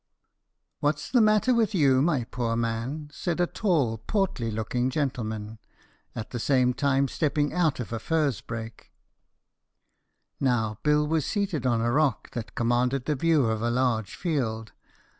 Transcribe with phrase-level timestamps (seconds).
[0.79, 5.59] "What's the matter with you, my poor man?" said a tall, portly looking gentleman,
[6.15, 8.91] at the same time stepping out of a furze brake.
[10.39, 14.71] Now Bill was seated on a rock that commanded the view of a large field.